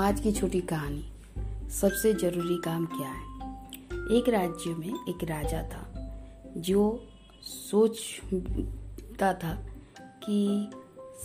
[0.00, 1.04] आज की छोटी कहानी।
[1.70, 3.24] सबसे ज़रूरी काम क्या है?
[4.18, 5.84] एक राज्य में एक राजा था,
[6.56, 7.04] जो
[7.42, 9.66] सोचता था
[10.24, 10.70] कि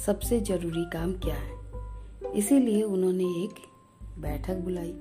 [0.05, 1.59] सबसे ज़रूरी काम क्या है।
[2.35, 3.53] इसीलिए उन्होंने एक
[4.19, 4.93] बैठक बुलाई।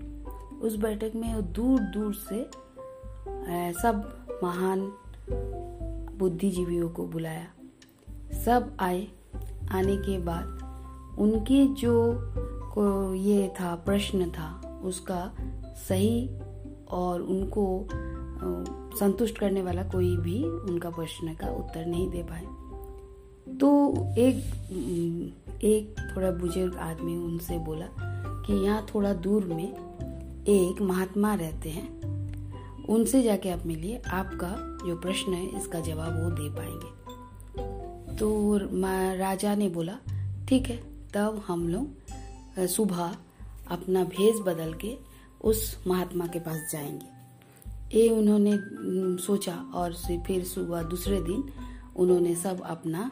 [0.62, 2.50] उस बैठक में दूर दूर से
[3.82, 4.92] सब महान
[6.18, 7.46] बुद्धिजीवियों को बुलाया।
[8.44, 9.08] सब आए।
[9.70, 10.46] आने के बाद
[11.18, 12.12] उनके जो
[12.74, 15.20] को ये था, प्रश्न था, उसका
[15.78, 16.28] सही
[16.90, 17.88] और उनको
[18.98, 22.46] संतुष्ट करने वाला कोई भी उनका प्रश्न का उत्तर नहीं दे पाए।
[23.52, 23.68] तो
[24.18, 24.36] एक
[25.64, 27.86] एक थोड़ा बुज़ुर्ग आदमी उनसे बोला
[28.46, 29.72] कि यहाँ थोड़ा दूर में
[30.48, 31.88] एक महात्मा रहते हैं,
[32.88, 34.54] उनसे जाके आप मिलिए, आपका
[34.86, 38.56] जो प्रश्न है इसका जवाब वो दे पाएँगे। तो
[39.18, 39.98] राजा ने बोला,
[40.48, 40.76] ठीक है,
[41.14, 42.01] तब हम लोग
[42.58, 43.16] सुबह
[43.70, 44.96] अपना भेष बदल के
[45.44, 48.52] उस महात्मा के पास जाएँगे। ये उन्होंने
[49.22, 49.94] सोचा और
[50.26, 51.44] फिर सुबह दूसरे दिन
[51.96, 53.10] उन्होंने सब अपना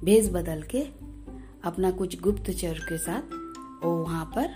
[0.00, 0.80] भेष बदल के
[1.64, 3.34] अपना कुछ गुप्तचर के साथ
[3.84, 4.54] वो वहाँ पर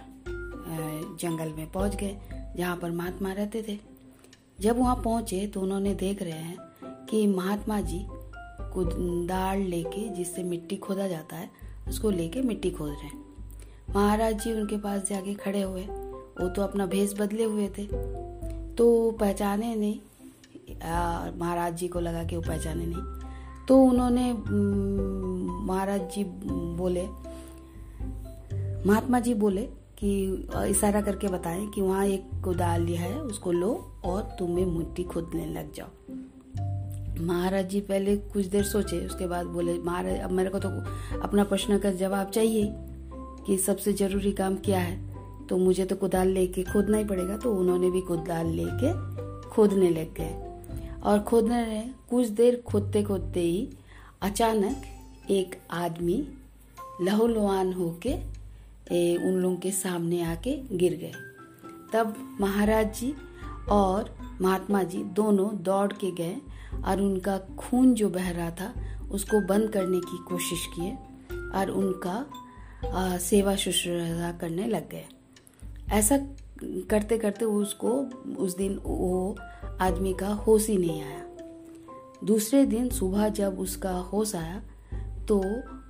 [1.21, 2.19] जंगल में पहुँच गए,
[2.57, 3.79] जहाँ पर महात्मा रहते थे।
[4.61, 6.57] जब वहाँ पहुँचे तो उन्होंने देख रहे हैं
[7.07, 8.07] कि महात्मा जी
[8.73, 11.51] कुदाल लेके जिससे मिट्टी खोदा जाता है,
[11.89, 13.30] उसको लेके मिट्टी खोद रहे हैं।
[13.95, 17.87] महाराज जी उनके पास जाके खड़े हुए। वो तो अपना भेष बदले हुए थे।
[18.75, 19.99] तो पहचाने नहीं।
[21.39, 24.33] महाराज जी को लगा कि वो पहचाने नहीं। तो उन्होंने
[25.65, 26.25] महाराज जी
[26.77, 27.07] बोले,
[28.87, 29.63] महात्मा जी बोले
[29.99, 30.11] कि
[30.69, 33.73] इशारा करके बताएँ कि वहाँ एक कुदाल है, उसको लो
[34.05, 35.89] और तुम्हें मिट्टी खोदने लग जाओ।
[37.25, 40.69] महाराज जी पहले कुछ देर सोचे, उसके बाद बोले, महाराज, अब मेरे को तो
[41.21, 42.73] अपना प्रश्न का जवाब चाहिए
[43.51, 45.47] कि सबसे ज़रूरी काम क्या है?
[45.47, 48.93] तो मुझे तो कुदाल लेके खोदना ही पड़ेगा तो उन्होंने भी कुदाल लेके
[49.51, 53.69] खोदने लग गए। और खोदने रहे। कुछ देर खोदते खोदते ही
[54.23, 56.17] अचानक एक आदमी
[57.03, 58.15] लहूलुहान होके
[59.19, 61.13] उन लोगों के सामने आके गिर गए।
[61.93, 63.13] तब महाराज जी
[63.71, 66.37] और महात्मा जी दोनों दौड़ के गए
[66.87, 68.73] और उनका खून जो बह रहा था,
[69.11, 70.93] उसको बंद करने की कोशिश किए
[71.59, 72.25] और उनका
[72.85, 75.05] सेवा शुश्रूषा करने लग गए।
[75.93, 76.19] ऐसा
[76.65, 77.91] करते करते उसको,
[78.39, 79.37] उस दिन वो
[79.81, 81.25] आदमी का होश ही नहीं आया।
[82.25, 84.63] दूसरे दिन सुबह जब उसका होश आया
[85.29, 85.39] तो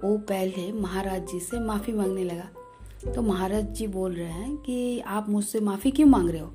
[0.04, 5.00] वो पहले महाराज जी से माफ़ी मांगने लगा। तो महाराज जी बोल रहे हैं कि
[5.00, 6.52] आप मुझसे माफ़ी क्यों मांग रहे हो?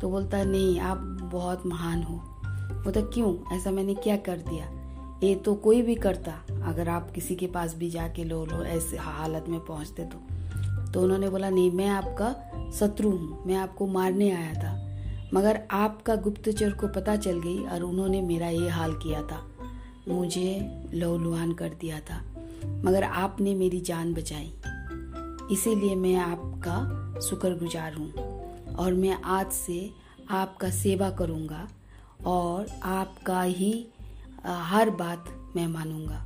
[0.00, 0.98] तो बोलता, नहीं, आप
[1.32, 2.20] बहुत महान हो।
[2.84, 3.56] बोलता, क्यों?
[3.56, 4.73] ऐसा मैंने क्या कर दिया?
[5.24, 6.32] ये तो कोई भी करता,
[6.64, 10.18] अगर आप किसी के पास भी जाके लो लो, ऐसे हालत में पहुँचते तो।
[10.92, 12.34] तो उन्होंने बोला, नहीं, मैं आपका
[12.70, 14.72] शत्रु हूँ, मैं आपको मारने आया था।
[15.34, 19.40] मगर आपका गुप्तचर को पता चल गई और उन्होंने मेरा ये हाल किया था।
[20.08, 22.20] मुझे लहूलुहान कर दिया था,
[22.84, 24.52] मगर आपने मेरी जान बचाई।
[25.52, 28.12] इसीलिए मैं आपका शुक्रगुजार हूँ
[28.74, 29.90] और मैं आज से
[30.30, 31.68] आपका सेवा करूँगा
[32.26, 33.86] और आपका ही
[34.46, 35.24] हर बात
[35.56, 36.24] मैं मानूँगा।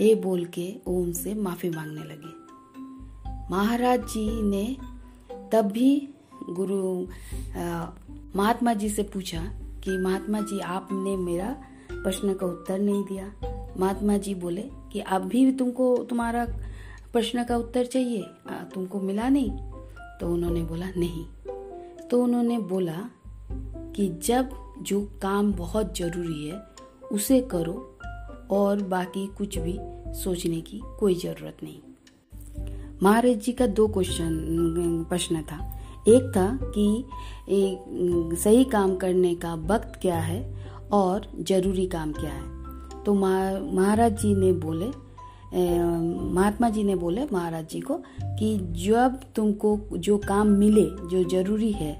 [0.00, 2.34] ये बोल के वो उनसे माफ़ी मांगने लगे।
[3.50, 4.76] महाराज जी ने
[5.52, 6.08] तब भी
[6.50, 7.06] गुरु
[8.36, 9.42] महात्मा जी से पूछा
[9.84, 11.56] कि महात्मा जी, आपने मेरा
[11.92, 13.32] प्रश्न का उत्तर नहीं दिया।
[13.78, 14.62] महात्मा जी बोले
[14.92, 16.44] कि अब भी तुमको, तुम्हारा
[17.12, 18.24] प्रश्न का उत्तर चाहिए
[18.74, 19.50] तुमको मिला नहीं?
[20.20, 21.24] तो उन्होंने बोला, नहीं।
[22.08, 22.98] तो उन्होंने बोला
[23.96, 24.50] कि जब
[24.82, 26.75] जो काम बहुत ज़रूरी है
[27.12, 27.98] उसे करो
[28.50, 29.78] और बाकी कुछ भी
[30.14, 31.80] सोचने की कोई ज़रूरत नहीं।
[33.02, 35.58] महाराज जी का दो क्वेश्चन प्रश्न था।
[36.08, 40.40] एक था कि सही काम करने का वक्त क्या है
[40.92, 43.02] और ज़रूरी काम क्या है?
[43.04, 44.90] तो महाराज जी ने बोले
[46.34, 51.70] महात्मा जी ने बोले, महाराज जी को कि जब तुमको जो काम मिले, जो ज़रूरी
[51.72, 51.96] है,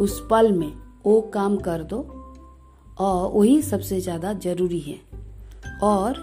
[0.00, 0.72] उस पल में
[1.06, 1.98] वो काम कर दो
[3.00, 4.98] और वही सबसे ज़्यादा ज़रूरी है।
[5.82, 6.18] और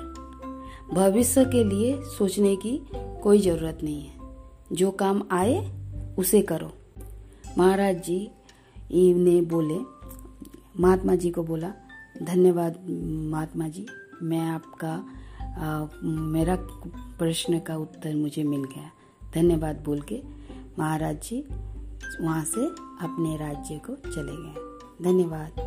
[0.94, 2.80] भविष्य के लिए सोचने की
[3.24, 5.60] कोई ज़रूरत नहीं है। जो काम आए
[6.20, 6.72] उसे करो।
[7.58, 8.20] महाराज जी
[9.16, 9.78] ने बोले
[10.82, 11.72] महात्मा जी को बोला
[12.24, 12.76] धन्यवाद
[13.32, 13.86] महात्मा जी
[14.24, 14.94] मैं आपका
[15.58, 16.56] आ, मेरा
[17.20, 18.92] प्रश्न का उत्तर मुझे मिल गया।
[19.34, 20.22] धन्यवाद बोल के
[20.80, 21.44] महाराज जी
[22.22, 22.66] वहाँ से
[23.04, 25.67] अपने राज्य को चले गए। धन्यवाद।